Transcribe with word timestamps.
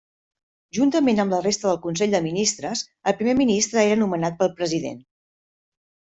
Juntament 0.77 1.19
amb 1.23 1.35
la 1.35 1.41
resta 1.43 1.67
del 1.69 1.77
Consell 1.83 2.15
de 2.15 2.21
Ministres, 2.29 2.83
el 3.13 3.17
primer 3.21 3.37
ministre 3.43 3.85
era 3.91 4.01
nomenat 4.05 4.41
pel 4.43 4.53
President. 4.63 4.99